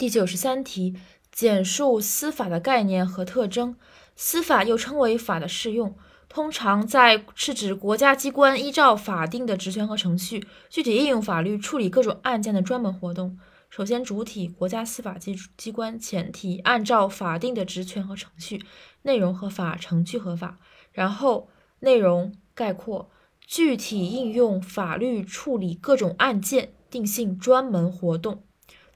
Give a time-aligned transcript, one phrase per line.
[0.00, 0.96] 第九十三题，
[1.30, 3.76] 简述司法的概念和特征。
[4.16, 5.94] 司法又称为法的适用，
[6.26, 13.38] 通常在是指国家机关依照法定的职权和程序，具体应用法律处理各种案件的专门活动。
[13.68, 18.64] 首先，主体国家司法机机关；前提按照法定的职权和程序，
[19.02, 20.58] 内容合法，程序合法。
[20.92, 23.10] 然后，内容概括，
[23.46, 28.42] 具体应用法律处理各种案件，定性专门活动。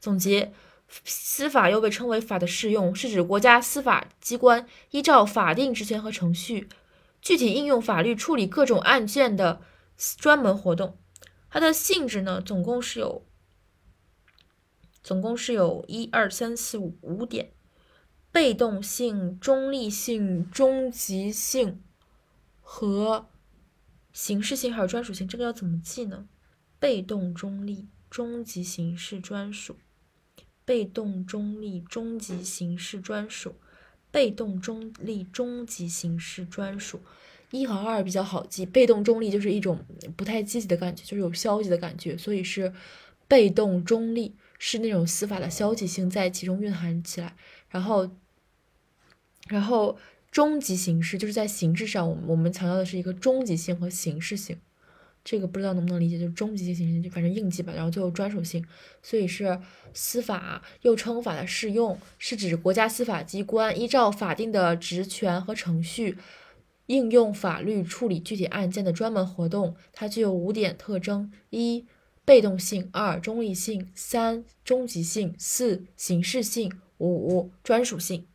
[0.01, 0.55] 总结。
[1.05, 6.69] 司法又被称为法的适用，是指国家司法机关依照法定职权和程序，
[7.21, 9.63] 具体应用法律处理各种案件的
[10.19, 10.99] 专门活动。
[11.51, 13.27] 它的性质呢，总共是有，
[15.03, 17.53] 总共是有一二三四五五点：
[18.31, 21.83] 被动性、中立性、终极性
[22.61, 23.29] 和
[24.13, 25.27] 形式性，还有专属性。
[25.27, 26.29] 这个要怎么记呢？
[26.79, 29.77] 被动、中立、终极、形式、专属。
[30.65, 33.55] 被动中立终极形式专属，
[34.11, 37.01] 被动中立终极形式专属，
[37.51, 38.65] 一和二比较好记。
[38.65, 39.85] 被动中立就是一种
[40.17, 42.73] 不太积极的感觉，就是有消极的感觉，所以是
[43.29, 47.37] 被动中立，是那种司法的消极性在其中蕴含起来。
[47.69, 48.11] 然后，
[49.49, 49.99] 然后
[50.31, 54.59] 终极形式就是在形式上，我们我们强调的是一个终极性和形式性。
[55.25, 57.73] 这个不知道能不能理解，就是终极性形，就反正应急吧。
[57.75, 58.63] 然后最后专属性，
[59.03, 59.59] 所以是
[59.95, 66.19] 司法又称法的适用，是指国家司法机关依照法定的职权和程序，
[66.87, 69.75] 应用法律处理具体案件的专门活动。
[69.95, 71.87] 它具有五点特征：一、
[72.27, 78.27] 被动性；二、中立性；三、终极性；四、形式性；五、专属性。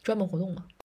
[0.00, 0.68] 专门活动嘛。